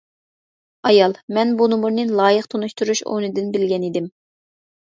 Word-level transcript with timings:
ئايال:-مەن 0.89 1.53
بۇ 1.59 1.67
نومۇرنى 1.73 2.05
لايىق 2.21 2.47
تونۇشتۇرۇش 2.55 3.05
ئورنىدىن 3.13 3.55
بىلگەن 3.59 3.87
ئىدىم. 3.91 4.13